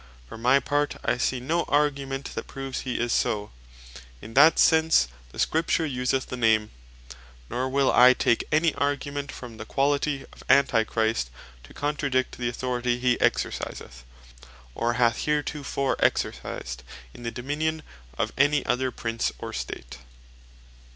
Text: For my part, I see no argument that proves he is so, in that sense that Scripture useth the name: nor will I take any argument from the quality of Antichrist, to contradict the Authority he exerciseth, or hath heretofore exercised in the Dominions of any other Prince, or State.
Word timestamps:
For 0.27 0.35
my 0.35 0.59
part, 0.59 0.95
I 1.05 1.19
see 1.19 1.39
no 1.39 1.61
argument 1.67 2.33
that 2.33 2.47
proves 2.47 2.79
he 2.79 2.99
is 2.99 3.13
so, 3.13 3.51
in 4.19 4.33
that 4.33 4.57
sense 4.57 5.07
that 5.31 5.37
Scripture 5.37 5.85
useth 5.85 6.25
the 6.25 6.35
name: 6.35 6.71
nor 7.51 7.69
will 7.69 7.91
I 7.91 8.13
take 8.15 8.43
any 8.51 8.73
argument 8.73 9.31
from 9.31 9.57
the 9.57 9.63
quality 9.65 10.25
of 10.33 10.43
Antichrist, 10.49 11.29
to 11.65 11.75
contradict 11.75 12.39
the 12.39 12.49
Authority 12.49 12.97
he 12.97 13.13
exerciseth, 13.21 14.03
or 14.73 14.93
hath 14.93 15.25
heretofore 15.25 15.95
exercised 15.99 16.81
in 17.13 17.21
the 17.21 17.29
Dominions 17.29 17.83
of 18.17 18.31
any 18.39 18.65
other 18.65 18.89
Prince, 18.89 19.31
or 19.37 19.53
State. 19.53 19.99